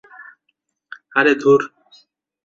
[1.15, 1.61] আরে, ধুর!